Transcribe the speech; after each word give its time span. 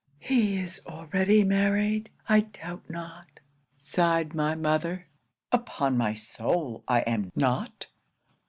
'"He 0.17 0.57
is 0.57 0.81
already 0.87 1.43
married, 1.43 2.09
I 2.27 2.39
doubt 2.39 2.89
not," 2.89 3.39
sighed 3.77 4.33
my 4.33 4.55
mother. 4.55 5.05
'"Upon 5.51 5.95
my 5.95 6.15
soul 6.15 6.83
I 6.87 7.01
am 7.01 7.31
not." 7.35 7.85